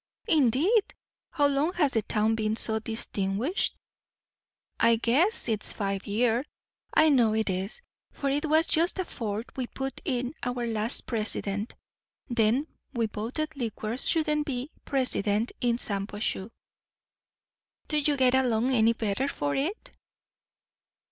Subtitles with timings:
[0.27, 0.95] "Indeed!
[1.29, 3.75] How long has the town been so distinguished?"
[4.79, 6.43] "I guess it's five year.
[6.91, 11.75] I know it is; for it was just afore we put in our last President.
[12.27, 16.49] Then we voted liquor shouldn't be president in Shampuashuh."
[17.87, 19.91] "Do you get along any better for it?"